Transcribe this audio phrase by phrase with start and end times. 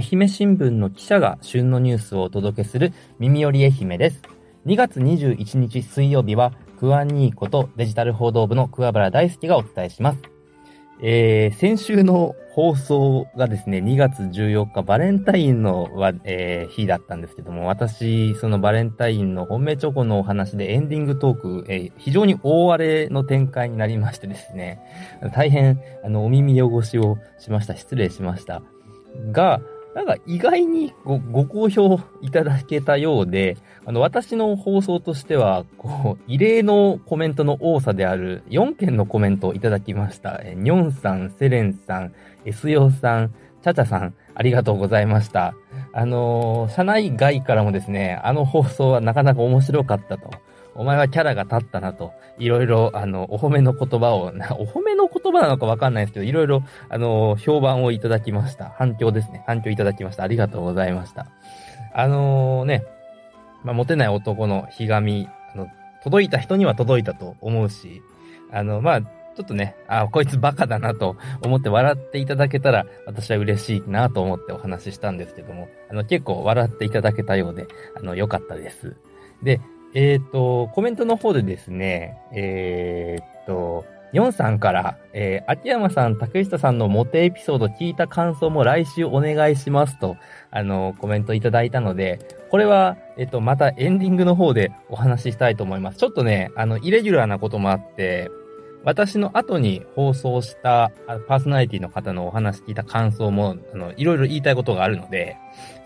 [0.00, 4.22] 愛媛新聞の記者が旬のニュースをお届けする耳より愛媛です。
[4.64, 10.22] 2月21日水曜日は、クアニーことデジタル報道部の桑原大輔がお伝えします。
[11.02, 24.80] えー、先週の放送がですね、2月14日バレンタインのは、えー、日だったんですけども、私、そのバレンタインの本命チョコのお話でエンディングトーク、えー、非常に大荒れの展開になりましてですね、
[25.34, 27.76] 大変、あの、お耳汚しをしました。
[27.76, 28.62] 失礼しました。
[29.30, 29.60] が、
[29.94, 40.40] なんか意外にごご好評いただけたようで、あの、私の放送としては、こう、異例のコメントの多さである4件のコメントをいただきました。
[40.44, 42.12] え、ニョンさん、セレンさん、
[42.44, 45.54] エスヨさん、チャチャさん、ありがとうございました。
[45.92, 50.30] あのー、社内外からもですね、あの放送はなかなか面白かったと。
[50.74, 58.70] お前はキャラが立ったなと、いろいろ、あの、お褒めの言葉を、お褒めの言葉なのかわかんないですけど、いろいろ、あの、評判をいただきました。
[58.78, 59.42] 反響ですね。
[59.46, 60.22] 反響いただきました。
[60.22, 61.26] ありがとうございました。
[61.94, 62.84] あのー、ね、
[63.64, 65.68] まあ、モテない男のひがみ、あの、
[66.02, 68.02] 届いた人には届いたと思うし、
[68.52, 78.96] あの、まあ、ちょっとね、あ、こいつバカだなと思って笑っていただけたら、私は嬉しいなと思ってお話ししたんですけども、あの、結構笑っていただけたようで、あの、良かったです。
[79.42, 79.60] で、
[79.94, 90.16] えっ、ー、と、コメントの方でですね、えっ、ー、と、ヨンさんから、えー、秋山さん、竹下さんのモテエピソード聞いた感想も来週お願いしますと、
[90.50, 92.18] あの、コメントいただいたので、
[92.50, 95.98] これは、えっと、またエンディングの方でお話ししたいと思います。
[95.98, 98.30] ちょっとね、あの、イレギュラーなこともあって、
[98.82, 100.90] 私の後に放送した
[101.28, 105.36] パーソナリティの方のお話聞いた感想も、あの、いろいろ言いたいことがあるので、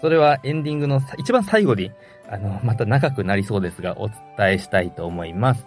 [0.01, 1.91] それはエンディングの一番最後に
[2.29, 4.17] あの、また長くなりそうですが、お伝
[4.55, 5.67] えしたいと思います。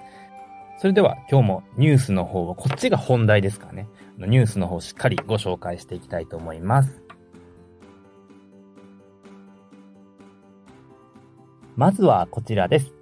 [0.79, 3.87] それでは今日もニュースの方を、こっちが本題ですかね。
[4.17, 7.01] ニュースの方しっかりご紹介していきたいと思います。
[11.75, 12.93] まずはこちらです。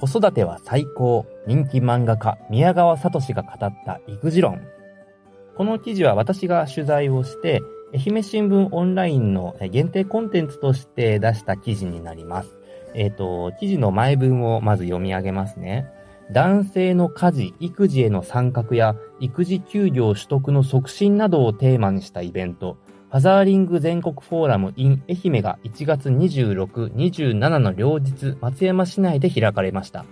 [0.00, 1.26] 子育ては最高。
[1.46, 4.60] 人気漫画家宮川聡が語った育児論。
[5.56, 7.62] この記事は私が取材をして、
[7.94, 12.55] 愛媛新聞オンラインの限定コンテンツとして出した記事になります。
[12.96, 15.86] えっ、ー、と、記事の前文をまず読み上げますね。
[16.32, 22.78] 男性の家事、育児への参画や育児休業取得の促進などをテーマにしたイベント、
[23.10, 30.04] ファザーリング全国フォーラム in 愛媛が1月26、27の両日、松山市内で開かれました。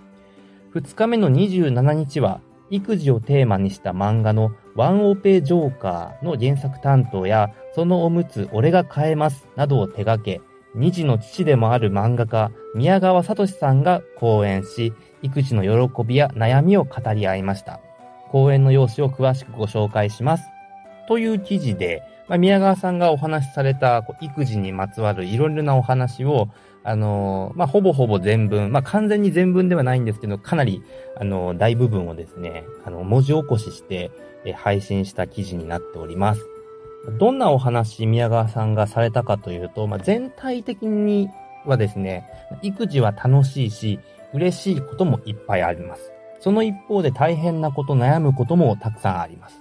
[0.75, 2.41] 2日目の27日は、
[2.71, 10.41] 育児をテーマにした漫画のワンオペジョーカーの原作担当や、そのおむつ俺が変えますなどを手掛け、
[10.75, 14.93] 二児の父でもある漫画家、宮川聡さんが講演し、
[15.23, 17.81] 育児の喜びや悩みを語り合いました。
[18.31, 20.45] 講演の用紙を詳しくご紹介します。
[21.07, 26.49] という記事で、まあ、宮川さんがお話しされた育児にまつわるいろいろなお話を、
[26.83, 30.83] あのー、まあ、ほぼほぼ全文、まあ、完全に全文ではないんですけど、かなり、
[31.17, 34.11] あのー、大部分をですね、あの、文字起こしして、
[34.57, 36.54] 配信した記事になっております。
[37.19, 41.29] どんなお話宮川さんがされたかというと、まあ、全体的に
[41.67, 42.27] はですね、
[42.63, 44.01] 育児は楽しいし、
[44.33, 46.13] 嬉しいこともいっぱいあります。
[46.41, 49.61] その一方で大変なこと、悩むこともたくさんあります。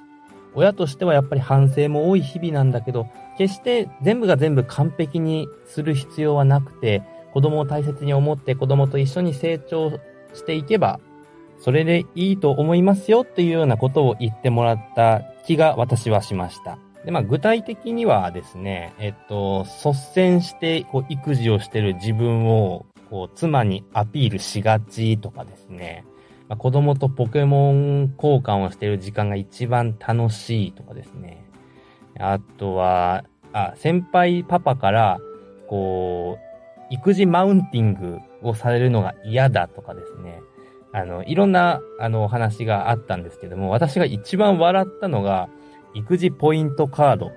[0.56, 9.92] 親としてはやっぱり反省も多い日々なんだけど、決して全部が全部完璧にする必要はなくて、子供を大切に思って子供と一緒に成長
[10.34, 11.00] していけば、
[11.60, 16.78] それでいいと思いますよっていうようなことを言ってもらった気が私はしました。
[17.06, 26.06] で、まあ、具体的にはですね、えっと、率先して、こう、育児をしてる自分を、こう、妻にアピールしがちとかですね、
[26.48, 31.46] まあ、子供とポケモン交換をしてる時間が一番楽しいとかですね。
[32.20, 35.20] あとは、あ、先輩パパから、
[35.68, 36.54] こう、
[36.90, 40.42] 育児マウンティングをされるのが嫌だとかですね。
[40.92, 45.50] あの、いろんな、あの、話があったんですけども、私が一番笑ったのが、
[45.94, 47.32] 育児ポイントカード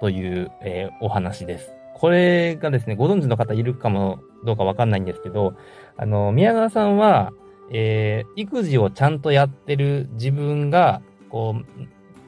[0.00, 1.72] という、えー、お話です。
[1.94, 5.54] これがですね、ご存知の方いるかもどうかわかんないんですけど、
[5.96, 7.32] あの、宮川さんは、
[7.70, 11.82] えー、育児をちゃんとやってる自分が、こう、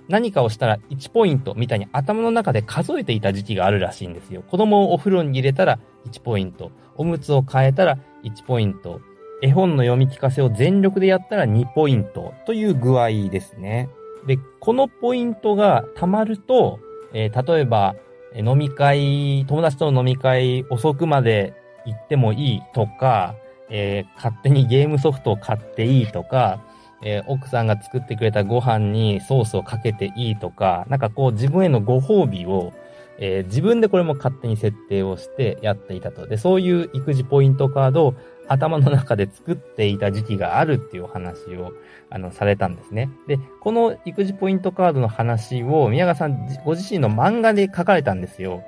[0.09, 4.43] 何かをしたら1ポイントみたいに頭の中で数えていた時期があるらしいんですよ。
[4.43, 5.79] 子供をお風呂に入れたら
[6.11, 6.73] 1ポイント。
[6.97, 9.01] おむつを変えたら1ポイント。
[9.41, 13.89] 絵本の読み聞かせを全力でやったら2ポイントという具合ですね。
[14.27, 16.79] で、このポイントが溜まると、
[17.13, 17.95] えー、例えば、
[18.37, 23.35] 飲み会、友達との飲み会遅くまで行ってもいいとか、
[23.71, 26.61] えー、勝手にゲームソフトを買っていいとか、
[27.03, 32.73] えー、奥さんが作ってくれたご飯にソースをかけていいとか、なんかこう自分へのご褒美を、
[33.19, 36.27] えー、自分でこれも勝手に設定をしてやっていたと。
[36.27, 38.15] で、そういう育児ポイントカードを
[38.51, 41.73] 頭の中で作っていた時期があるっていうお話を、
[42.11, 43.09] あの、されたんですね。
[43.29, 48.65] で、この育児ポイントカードの話を宮川さんご自身の漫画で書かれたんですよ。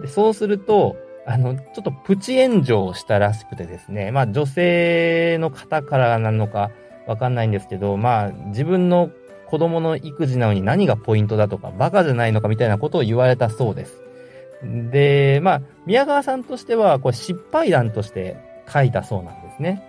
[0.00, 0.96] で、そうすると、
[1.26, 6.70] あの、ちょっとプチ炎上したらしくてですね、まあ女性の方からなのか
[7.08, 9.10] わかんないんですけど、まあ自分の
[9.48, 14.00] 子供の育児なのに何がポイントだとか、バカじゃないのかみたいなことを言われたそうです。
[14.62, 18.36] で、まあ、宮川さんとしては、これ失敗談として
[18.70, 19.82] 書いたそうなんですね。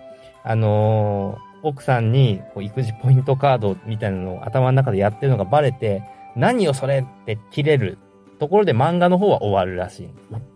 [0.44, 6.04] あのー、奥さんにこう育児ポイントカードみたいなのを頭の中でやってるのがバレて、
[6.36, 7.98] 何をそれって切れる
[8.39, 10.10] ところで漫画の方は終わるらしい。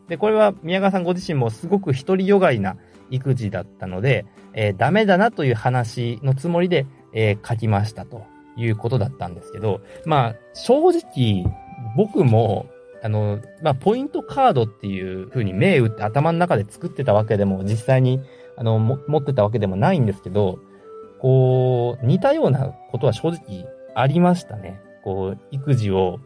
[0.08, 2.78] で、これは宮川さんご自身もすごく独りよがりな
[3.10, 8.24] 育児だったので、えー、ダメだなという話のつもりで、えー、書きましたと
[8.58, 11.46] いうことだったんですけど、まあ、正直、
[11.96, 12.68] 僕も、
[13.02, 18.22] あの、まあ、ポイントカードっていう風に銘打って頭の中で作ってたわけでも、実際に、
[18.58, 20.60] あの、持ってたわけでもないんですけど、
[21.20, 23.66] こう、似たようなことは正直
[23.96, 24.82] ありましたね。
[25.04, 26.20] こう、育児を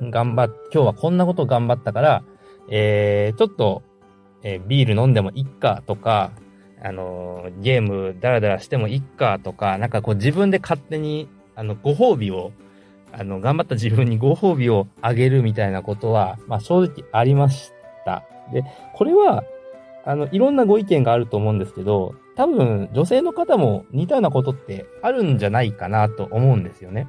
[0.00, 2.22] 頑張っ、今日はこんなことを頑張ったから、
[2.70, 3.82] えー、ちょっと、
[4.42, 6.32] えー、ビール飲んでもいっかとか、
[6.80, 12.52] あのー、ゲームダラダラしてもいっかとか、なんかこう自分で勝手に、あの、ご褒美を、
[13.12, 17.72] あの、頑張った自分にご褒美をあげるみたいなことは、まあ正直ありまし
[18.04, 18.24] た。
[18.52, 18.64] で、
[18.94, 19.44] これは、
[20.04, 27.08] あの、いろんなご意見があると思うんですけど、多分女性の方も似たようなことってあるんじゃないかなと思うんですよね。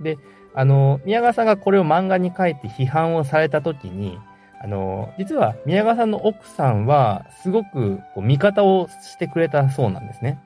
[0.00, 0.18] で、
[0.54, 4.18] あの、宮川さんがこれを漫画に書いて批判をされたときに、
[4.62, 10.38] あの、実は宮川さんの奥さんは、すごくこう味方をしてくれたそうなんですね。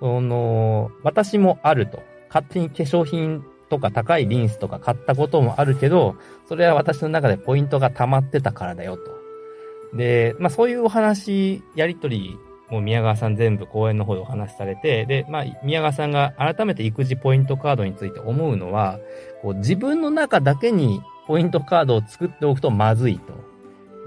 [0.00, 2.02] その、私もあると。
[2.28, 6.16] 勝手に化粧品とか高いリンスとか買ったこともあるけど、
[6.48, 9.96] それは私の中でポイントが溜まってたからだよと。
[9.96, 12.38] で、まあそういうお話、やりとり
[12.70, 18.98] も宮川さん全部講演の方でお話しされて、で、まあ、宮川さんが改めて育児ポイントカードについて思うのは、
[19.42, 23.32] こう自分の中だけにポイントカードを作っておくとまずいと。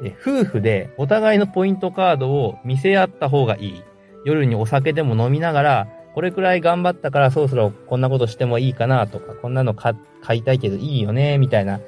[0.02, 3.84] で夫婦でお互いのポイントカードを見せ合った方がいい。
[4.26, 9.96] 夜にお酒でも飲みながら、これくらい頑張ったからそろそろこんなことしてもいいかなとか、こんなの買
[10.38, 11.80] いたいけどいいよね、みたいな。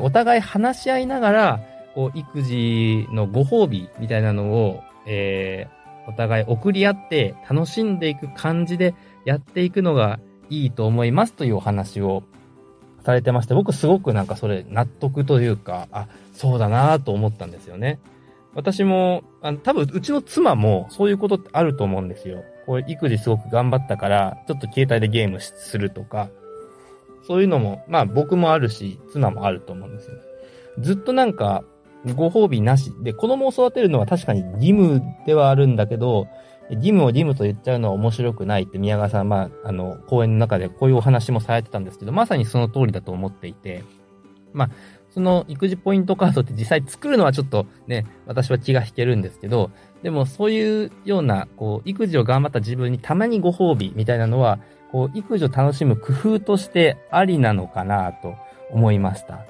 [0.00, 1.60] お互い話し合いながら、
[1.94, 8.94] こう、育児のご褒美みたいなのを、えー、お互い送り合って楽しんでいく感じで
[9.24, 10.18] やっていくのが
[10.50, 12.24] いいと思いますというお話を
[13.04, 17.98] されてまして、僕すごくなんかそれ納得というか、あ、そうだなと思ったんですよね。
[18.54, 22.44] 私も、あの多分うちの妻もそういうことってあると思うんですよ。
[22.66, 26.28] こう育児すごく頑張ったから、ちょっと携帯でゲームするとか、
[27.26, 30.16] そういうのも、まあ僕もあるし、妻もあると思うんですよ。
[30.78, 31.64] ずっとなんか、
[32.14, 32.92] ご褒美なし。
[33.02, 36.28] で、子供を育てるのは確かに義務ではあるんだけど、
[36.70, 43.84] 義務を義務と言っちゃうのは面白くないって宮川さん、まあ、あの、講演の中でこういうお話もされてたんですけど、まさにその通りだと思っていて、
[44.52, 44.70] まあ、
[45.14, 49.70] その育児ポイントカードって実際作るのはちょっとね、私は気が引けるんですけど、
[50.02, 54.58] でもそういうような、こう、育児を頑張った自分にたまにご褒美みたいなのは、
[54.90, 58.34] こう、育児を楽しむ工夫としてありなのかなと
[58.70, 59.46] 思いました。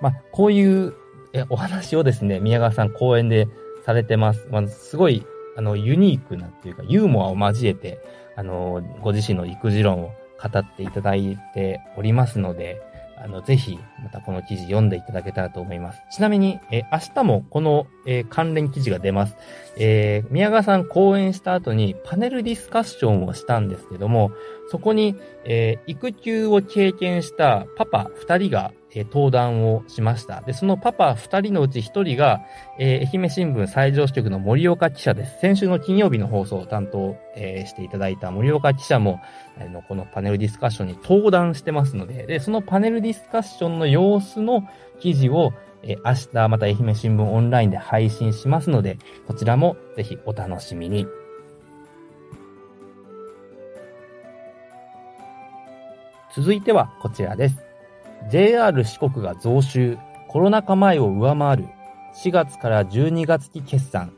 [0.00, 0.94] まあ、こういう
[1.34, 3.48] えお話をですね、宮川さん講演で
[3.84, 4.46] されてます。
[4.50, 7.98] まあ、すごい、あの、ユニークなっていうか、ユーモアを交えて、
[8.36, 12.80] あの、ご自身の育児論を語っていただいておりますので、
[13.16, 16.02] あの、ぜひ、またこの記事読んでいただけたらと思います。
[16.10, 19.36] ちなみに、え明日もこの、え関連記事が出ます。
[19.76, 24.32] えー、宮川さん講演した後にパネルディスカッションをしたんですけども、
[24.70, 30.40] そこに、えー、育休を経験したパパ2人がえ登壇をしました。
[30.40, 32.42] で、そのパパ二人のうち一人が、
[32.78, 35.40] えー、愛媛新聞最上支局の森岡記者です。
[35.40, 39.20] 先週の金曜日の放送を担当、えー、していただいた森岡記者も、
[39.60, 44.68] あの、このパネルディスカッションに登壇してますので、で、そのパネルディスカッションの様子の
[45.00, 51.06] 記事を、えー、明日また愛媛新聞オンラインで配信しますので、こちらもぜひお楽しみに。
[56.34, 57.73] 続いてはこちらです。
[58.30, 61.68] JR 四国が増収、コロナ禍前を上回る、
[62.22, 64.14] 4月から12月期決算。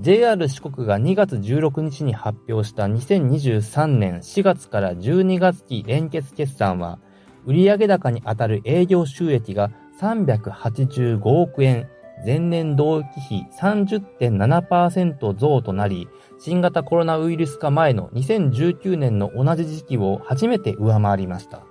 [0.00, 6.98] JR 四国が2月16日に発表した2023年4月から12月期連結決算は、
[7.44, 11.88] 売上高にあたる営業収益が385億円、
[12.24, 21.66] 前年同期比30.7%増となり、新型コロナウイルス化前の2019年の同じ時期を初めて上回りました。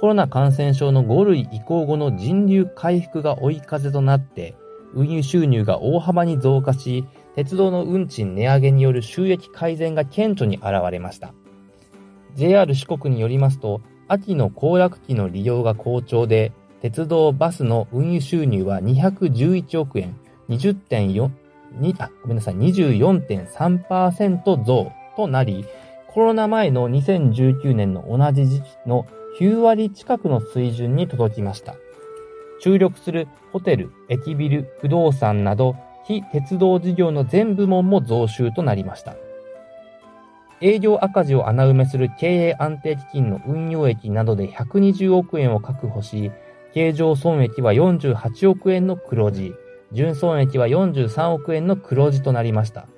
[0.00, 4.54] コロナ感染症の5類移行後の人流回復が追い風となって、
[4.94, 11.34] 運輸収入が大幅に増加し、鉄道の運賃値上げによる収益改善が顕著に現れました。
[12.36, 20.16] JR 四国によりますと、秋の行楽期の利用が好調で、鉄道バスの運輸収入は211億円、
[20.48, 21.28] 20.4、
[21.98, 25.66] あ、ごめんなさい、24.3%増となり、
[26.06, 29.04] コロナ前の2019年の同じ時期の
[29.38, 31.76] 9割近くの水準に届きました。
[32.60, 39.14] 注力するホテル、駅ビル、不動産など非鉄道事業の全部門も増収となりました。
[40.60, 46.32] 営業赤字を穴埋めする経営安定基金の運用益などで120億円を確保し、
[46.74, 49.54] 経常損益は48億円の黒字、
[49.92, 52.88] 純損益は43億円の黒字となりました。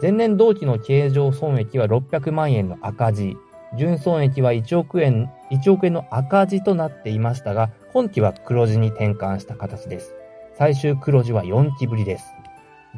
[0.00, 3.36] 前年同期の経常損益は600万円の赤字、
[3.76, 10.14] 純損益は1億円、1億円の赤字となっていましたが、今期は黒字に転換した形です。
[10.56, 12.32] 最終黒字は4期ぶりです。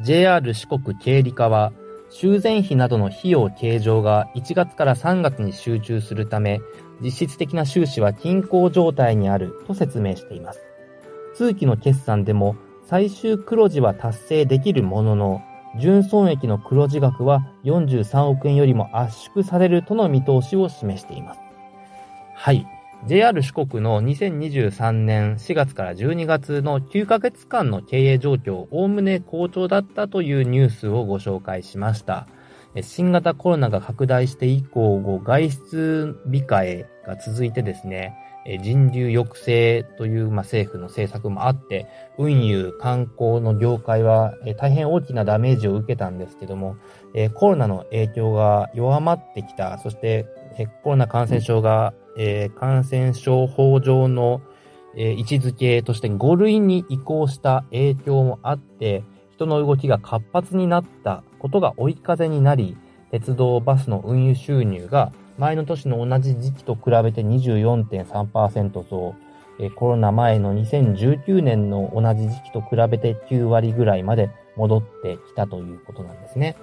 [0.03, 1.73] JR 四国経理課は、
[2.11, 6.61] 修繕費などの費用計上が1月から3月に集中するため、
[7.01, 10.61] 実質的な収支は均衡状態にあると説明しています。
[11.35, 15.43] 通期の決算でも最終黒字は達成できるものの、
[15.79, 21.46] 純損益の黒字額は43億円よりも圧縮されるとの見通しを示しています。
[22.39, 22.67] はい。
[23.07, 32.29] JR 四国の2023年4月から12月の9ヶ月間の経営状況、おおむね好調だったというニュースをご紹介しました。
[32.83, 38.15] 新型コロナが拡大して以降、外出控えが続いてですね、
[38.63, 41.87] 人流抑制という、ま、政府の政策もあって、
[42.19, 46.77] 運輸、観光の業界は、大変大きなダメージを受けたんですけども、
[47.35, 50.27] コロナの影響が弱まってきた、そして、
[50.85, 54.41] コロナ感染症が、え感染症法上の
[54.97, 62.77] え、位置づけとして5類に移行した影響もあって、人の動きが活発になったことが追い風になり、
[63.11, 69.15] 鉄道バスの運輸収入が前の年の同じ時期と比べて24.3%増
[69.59, 76.57] え、コロナ前の2019年の同じ時期と比べて9割ぐらいまで戻ってきたということなんですね。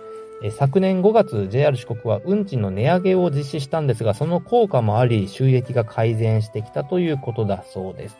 [0.51, 8.17] 昨年5月、JR 四国は運賃の値上げを実施したんですが、その効果もあり、収益が改善してきたということだそうです。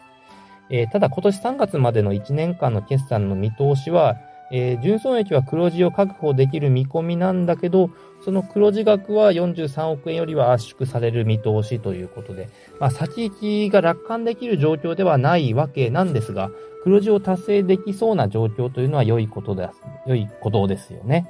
[0.70, 4.16] えただ今年3月までの1年間の決算の見通しは、
[4.52, 7.90] えー、純損益は黒字を確保できる見込みなんだけど、
[8.24, 12.50] その黒字額は43億円よりは圧縮される見通しということで、
[12.80, 16.52] まあ、先行きが楽観できる状況ではないわけなんですが、
[16.84, 21.28] 黒字を達成できそうな状況というのは良いことです、良いことですよね。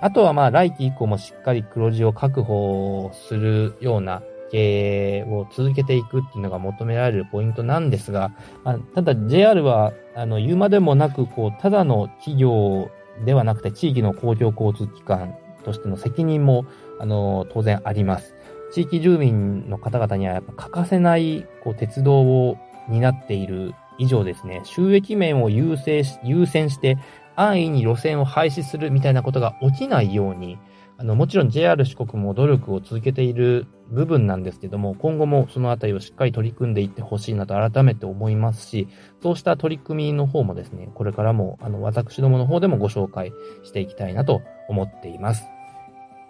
[0.00, 8.32] あとはまあ来期以降もしっかり黒字を確保するような経営を続けていくっていうのが求められるポイントなんですが、
[8.64, 12.90] あ、ただ JR は、あの、言うまでもなく、こう、ただの企業
[13.24, 16.66] ではなくて地域の公共交通機関としての責任も、
[17.00, 18.34] あの、当然あります。
[18.72, 26.96] 地域住民の方々にはやっぱ欠かせない、こう、鉄道を担っている以上ですね、収益面を優先し、優先して、
[27.40, 30.58] 安易に路線を廃止するみたいなことが起きないように、
[30.96, 38.88] あの、もちろん JR 四国も努力を続けている部分なんですけども、今後もそのあたりをしっかり取り組んでいってほしいなと改めて思いますし、
[39.22, 45.44] そうした取り組みの方もですね、これからも、あの、私どもの方でもご紹介していきたいなと思っています。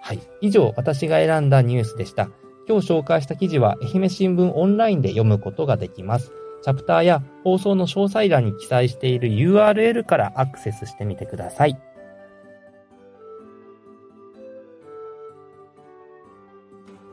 [0.03, 0.21] はい。
[0.43, 2.29] 以上、私が選んだニュースでした。
[2.69, 6.33] 今日紹介した記事は、愛媛新聞オンラインで読むことができます。
[6.63, 11.79] チャプターや放送の詳細欄に記載している URL からアクセスしてみてください。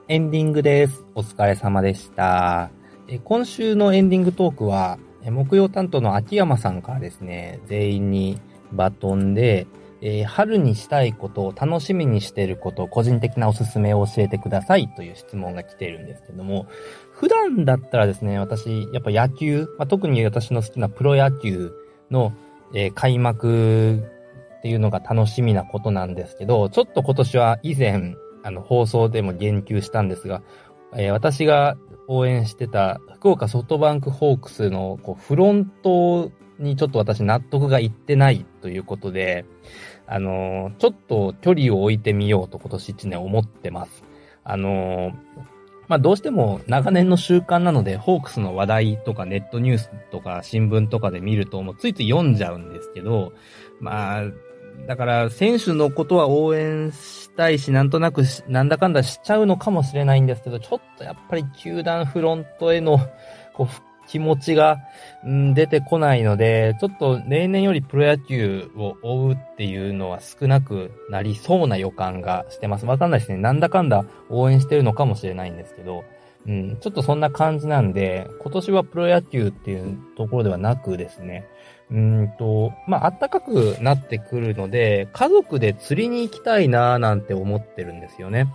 [0.07, 1.03] エンディングです。
[1.15, 2.69] お疲れ様でした。
[3.23, 8.39] 今週のエンディングトークは、木曜担当の秋山さんからですね、全員に
[8.71, 9.65] バトンで、
[10.07, 16.67] えー、春にしたいことを楽しみにしていること、個人的なおすすめを教えてくださいという質問が来ているんですけども、
[17.11, 21.73] 普段だったらですね、私、やっぱ野球、まあ、特に私の好きなプロ野球
[22.11, 22.33] の、
[22.75, 24.03] えー、開幕
[24.59, 30.43] っていうのが楽しみなことなんですけど、ちょっと今年は以前、あの、放送でも言及したんですが、
[30.95, 39.45] えー、私が応援してた福岡ソフトバンクホークスのこうフロントにちょっと私納得がいってないということで、
[40.07, 44.03] あの、ちょっと距離を置いてみようと今年1年思ってます。
[44.43, 45.13] あの、
[45.87, 53.33] まあ、どうしても長年の習慣なので、ホークスの話題とかネットニュースとか新聞とかで見ると、もうついつい読んじゃうんですけど、
[53.79, 54.23] まあ、
[54.87, 62.99] だから選手のことは応援したいし、なんとなくなんだかんだしちゃうのかもしれないんですけど、ちょっとやっぱり球団フロントへの、
[63.53, 64.79] こう、気持ちが、
[65.23, 72.85] うん、出てこないので、ちょっと例年よりプロ野球を追うっていうのは少なくなりそうな予感がしてます。
[72.85, 73.37] わかんないですね。
[73.37, 76.03] なんだかんだ応援してるのかもしれないんですけど、
[76.47, 81.47] うん、ちょっとそんな感じなんで、今年はプロ野球っていうところではなくですね、
[81.91, 88.47] うんと、まあ、暖かくなってくるので、家族で釣りに行きたいなーなんて思ってるんですよね。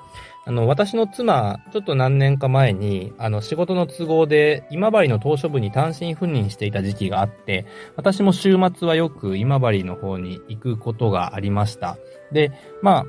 [0.47, 7.67] あの、私の妻、ちょっと何年か前に、あの、仕事の都合で、今治の島しょ部に単身赴任していた時期があって、
[7.97, 11.99] 私も週末はよく今治の方に行くことがありました。
[12.33, 13.07] で、まあ、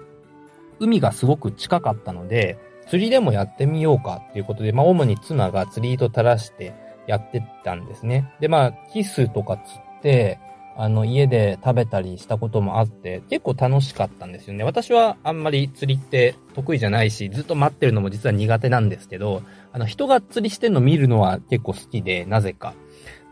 [0.80, 2.58] 海がすごく近かったので、
[2.90, 6.74] 釣りでもやってみようかっていうことで、まあ、主に妻が釣り糸垂らして
[7.08, 8.34] やってたんですね。
[8.42, 10.40] で、まあ、キスとか釣って、
[10.78, 14.64] あの、家で食べたりしたこともあって、結構楽しかったんですよね。
[14.64, 22.74] 私はあんまり釣りって得意じゃないし、ずっと待ってるのも実は苦手なんですけど、あの、人が釣りしてんの見るのは結構好きで、なぜか。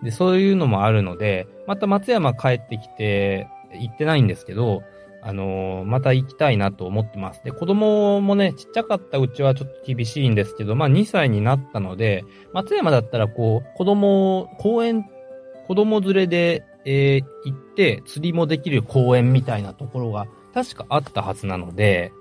[0.04, 4.84] で、そういうのもあるので、また松山帰ってきて、行ってないんですけど、
[5.22, 7.44] あのー、また行きたいなと思ってます。
[7.44, 15.06] で、子供もね、ちっちゃかったうちはちょっと厳しいんですけど、まあ2歳になったので、松山だったらこう、子供、公園、
[15.68, 22.12] 子供連れでえー、行って釣りもできる公園みたいなところが確かあったはずなので、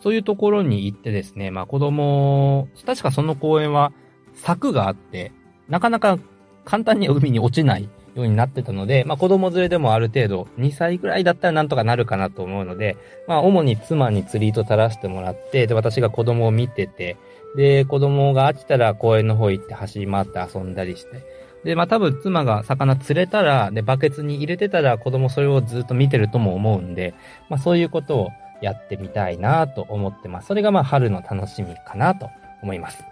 [0.00, 3.92] そういうところに行ってですね、まあ子供、確かその公園は
[4.34, 5.32] 柵があって、
[5.68, 6.18] なかなか
[6.64, 12.96] 簡単に海に落ちないようになってたので、まあ子供連れでもある程度2歳ぐらいだったらなんとかなるかなと思うので、
[13.26, 17.16] まあ主に妻に釣り糸垂らしてもらって、で私が子供を見てて、
[17.56, 21.22] で子供が飽きたら公園の方行って走り回って遊んだりして、
[21.68, 27.12] で、まあ多分妻が魚釣れたら、で、バケツに入れてたら子供それをずっと見てるとも思うんで、
[27.50, 28.28] まあそういうことを
[28.62, 30.46] やってみたいなと思ってます。
[30.46, 32.30] それがまあ春の楽しみかなと
[32.62, 33.04] 思います。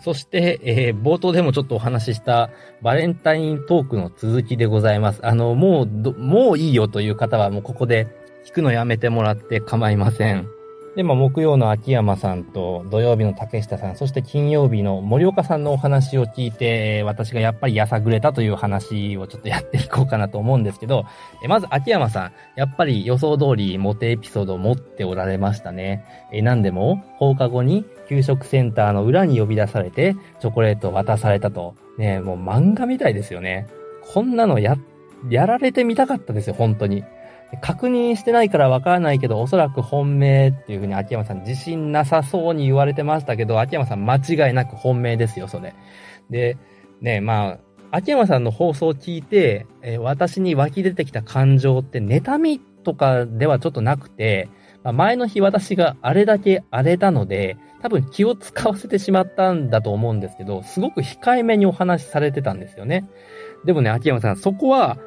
[0.00, 2.48] そして、えー、冒頭でもちょっとお話しした
[2.80, 5.20] バレンタイントークの続きでございます。
[5.22, 8.08] あの、もうもういいよという方はもうここで
[8.46, 10.48] 聞くのやめてもらって構いません。
[10.96, 21.04] で、まあ、木曜の秋山さんと、土曜日の竹下さん、そして金曜日の森岡さんのお話を聞いて、私がやっぱりやさぐれたという話をちょっとやっていこうかなと思うんですけど、
[21.48, 26.02] まず秋山さん、やっぱり予想通りモテエピソードを持っておられましたね。
[26.32, 31.74] え、なんでも、放課後に給食センターの裏に呼び出されて、チョコレートを渡されたと。
[31.98, 33.66] ね、もう漫画みたいですよね。
[34.14, 34.78] こんなのや、
[35.28, 37.04] やられてみたかったですよ、本当に。
[37.60, 45.74] 確認してないからわからないけど、おそらく本命っていうふうに秋山さん自信なさそうに言われてましたけど、秋山さん間違いなく本命ですよ、それ。
[46.28, 46.58] で、
[47.00, 47.58] ね、まあ、
[47.92, 54.48] 秋山さんの放送を聞いて、えー、私に湧き出てきた感情って妬みとかではちょっとなくて、
[54.82, 63.08] まあ、前の日私があれだけ荒れたので、多分気を使わせてしまったんだと思うんですけど、すごく控えめにお話しされてたんですよね。
[63.64, 64.98] でもね、秋山さん、そこは、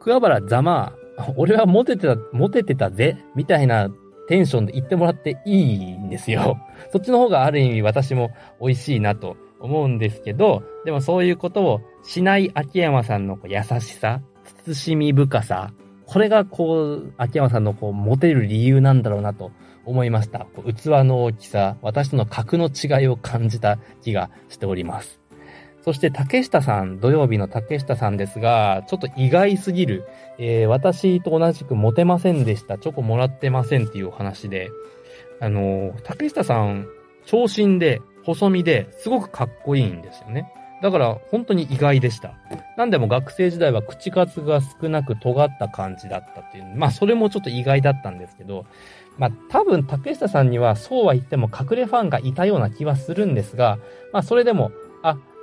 [0.00, 0.92] 桑原ざま
[1.36, 3.90] 俺はモテてた、モテてたぜ、みたいな
[4.28, 6.58] テンションで言ってもらっていいんですよ。
[6.92, 14.20] そっちの方がある意味私も美味しいなと思うんですけど、でもそういうことをしない秋山さんの優しさ、
[14.66, 15.72] 慎み深さ、
[16.06, 19.50] これがこう、秋山さんのこう、モテる理由なんだろうなと
[19.84, 20.46] 思いました。
[20.64, 25.25] 器の大きさ、私との格の違いを感じた気がしております。
[25.86, 30.04] そして竹下さん、土曜日の竹下さんですが、ちょっと意外すぎる、
[30.36, 32.76] えー、私と同じくモテませんでした。
[32.76, 34.68] チョコもらってませんっていうお話で、
[35.38, 36.88] あのー、竹下さん、
[37.24, 40.52] 長身で、細身で、すごくかっこいいんですよね。
[40.82, 42.34] だから、本当に意外でした。
[42.76, 46.64] なんでも学生時代は口数が少なく尖った感じだったっていう。
[46.74, 48.66] まあ、それもちょっと意外だったんですけど、
[49.18, 53.78] まあ、多分竹下さんにはそうは言っても隠れファンがいたような気はするんですが、
[54.12, 54.72] まあ、それでも、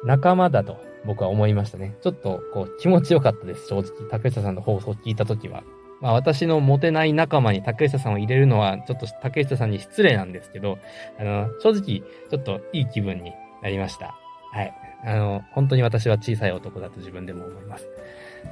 [0.06, 1.96] 仲間だと僕は思いましたね。
[2.02, 4.10] ちょっとこう気持ちよかったです、正直。
[4.10, 5.63] 竹下さんの放送を聞いたときは。
[6.02, 10.78] まあ私のモテない仲間に竹下さんを入れるのはちょっと竹下さんに失礼なんですけど、
[11.20, 14.16] あの、正直ちょっといい気分になりました。
[14.52, 14.74] はい。
[15.06, 17.88] あの、本当に私は小さい男だと自分でも思います。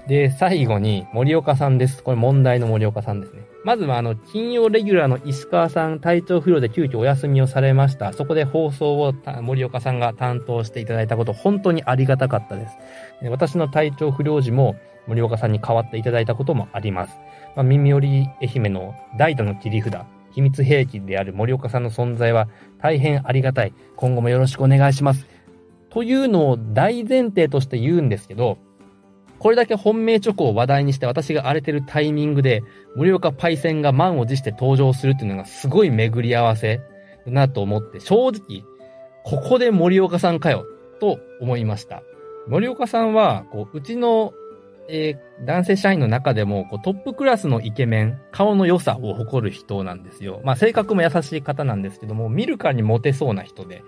[0.08, 2.04] で、最後に森岡さんです。
[2.04, 3.41] これ問題の森岡さんですね。
[3.63, 8.12] まずはあの、金曜レギュラーの石川さん、体調不良で急遽お休みをされました。
[8.12, 12.75] そこで放送を森岡さんが担当していただいたこと、本当にありがたかったです。
[13.30, 14.75] 私の体調不良時も
[15.08, 17.17] 森岡さんに代わっていただいたこともあります。
[17.56, 19.95] まあ、耳寄り愛媛の代打の切り札、
[20.32, 22.47] 秘密兵器である森岡さんの存在は
[22.82, 23.73] 大変ありがたい。
[23.95, 25.27] 今後もよろしくお願いします。
[25.89, 28.58] というのを大前提として言うんですけど、
[29.41, 32.62] これだけ本命チョコを話題にして私が荒れてるタイミングで、
[32.95, 36.77] 森岡パイセンが満を持して登場するっていうのがすごい巡り合わせ
[37.25, 38.63] だなと思って、正直、
[39.23, 40.67] ここで森岡さんかよ、
[40.99, 42.04] と思いました。
[42.47, 44.32] 森岡さんは、こう、うちの、
[44.88, 50.41] えー、男性社員の中でもこう、トップクラスのイケメン、顔の良さを誇る人なんですよ。
[50.43, 53.84] まあ、性格も優しい方なんですけども、見るからにモテそうな人で。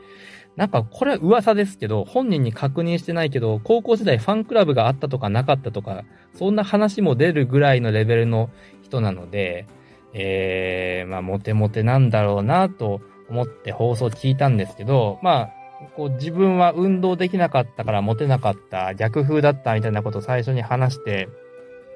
[0.56, 6.04] なんか、これは噂ですけど、本人に確認してないけど、高校時代ファンクラブがあったとかなかったとか、
[6.36, 8.50] そんな話も出るぐらいのレベルの
[8.84, 9.66] 人なので、
[10.14, 15.54] えー、まあ、モテモテなんだろうなと思って放送聞いたんですけど、まあ、
[15.96, 21.30] こう自分は運動できなかったからモテなかった、逆風だったみたいなことを最初に話して、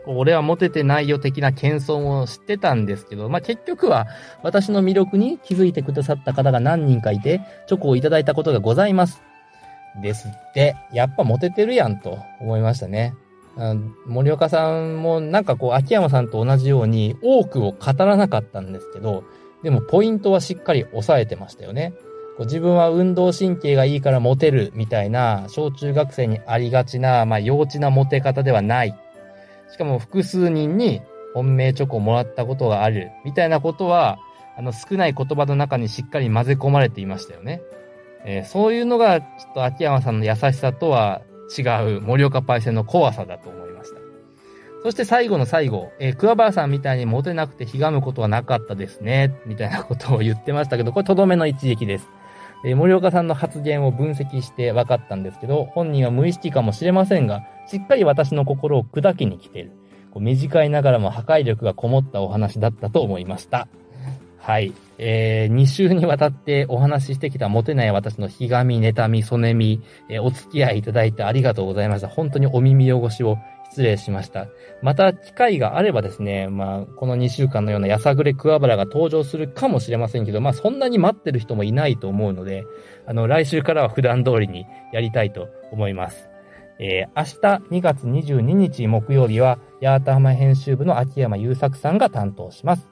[0.07, 4.07] 俺はモテてないよ的な謙遜を知ってたんですけど、まあ、結局は
[4.41, 9.21] 私の魅力に気づいてくださった方が何人かいて、チョコをいただいたことがございます。
[10.01, 13.13] ですって、やっぱモテてるやんと思いましたね。
[14.05, 19.23] 森岡さんもなんかこう秋山さんと同じように多くを語らなかったんですけど、
[19.63, 21.93] でもポイントはしっかり押さえてましたよね。
[22.37, 28.95] こう自分は運動神経がいいからモテるみたいな小中学生にありがちな、まあ幼稚なモテ方ではない
[29.71, 31.01] しかも複数人に
[31.33, 34.19] 本命チョコをもらったことがある、みたいなことは、
[34.57, 37.61] あの少ない言葉の中にしっかり混ぜ込まれていましたよね。
[38.25, 41.21] えー、そういうのが、ちょっと秋山さんの優しさとは
[41.55, 41.61] 違
[41.97, 43.99] う森岡パイセンの怖さだと思いました。
[44.83, 52.09] そして最後の最後、えー、桑原さんみたいにモテなくてひがむことはなかったですね、みたいなことを言ってましたけど、これとどめの一撃です。
[52.65, 59.71] えー、森岡さんの発言を分析して分かったんですけど、本人は無意識かもしれませんが、しっかり私の心を砕きに来ている。
[60.11, 63.67] こう短いながらも破壊力がこもったお話だったと思いました。
[64.39, 64.73] はい。
[64.97, 72.07] えー、2週にわたってお話ししてきたモテない私のひがみ、妬み、そねみ、えー、お付き合いいただいてありがとうございました。
[72.07, 73.37] 本当にお耳汚しを
[73.69, 74.47] 失礼しました。
[74.81, 82.63] また機会があればですね、まあ、この2週間のようなやさぐれ桑原が登場するかもしれませんけど、まあ、そんなに待ってる人もいないと思うので、
[83.05, 86.29] あの、来週からは普段通りにやりたいと思います。
[86.79, 87.23] えー、明
[87.69, 92.89] 日2月22日木曜日は、八幡浜編集部の秋山優作さんが担当します。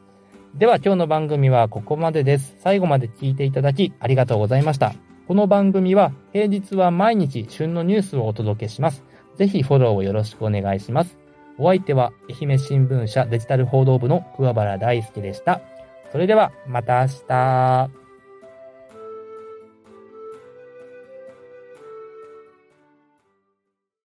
[0.55, 2.55] では今日の番組はここまでです。
[2.59, 4.93] 最後まで聞いていただきありがとうございました。
[5.27, 9.03] この番組は平日は毎日旬のニュースをお届けします。
[9.35, 11.17] ぜひフォローをよろしくお願いします。
[11.57, 15.59] お相手は愛媛新聞社デジタル報道部の桑原大輔でした。
[16.13, 18.04] それではまた明日。